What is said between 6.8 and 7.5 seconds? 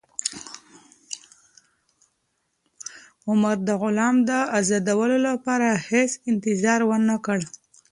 ونه کړ.